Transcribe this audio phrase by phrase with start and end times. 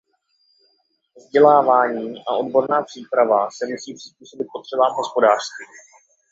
[1.17, 5.65] Vzdělávání a odborná příprava se musí přizpůsobit potřebám hospodářství.